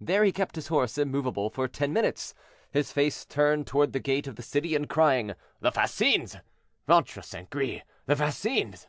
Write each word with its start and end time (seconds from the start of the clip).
There, 0.00 0.24
he 0.24 0.32
kept 0.32 0.56
his 0.56 0.66
horse 0.66 0.98
immovable 0.98 1.50
for 1.50 1.68
ten 1.68 1.92
minutes, 1.92 2.34
his 2.72 2.90
face 2.90 3.24
turned 3.24 3.68
toward 3.68 3.92
the 3.92 4.00
gate 4.00 4.26
of 4.26 4.34
the 4.34 4.42
city, 4.42 4.74
and 4.74 4.88
crying, 4.88 5.36
"The 5.60 5.70
fascines! 5.70 6.36
ventre 6.88 7.22
St. 7.22 7.48
Gris! 7.48 7.82
the 8.04 8.16
fascines!" 8.16 8.88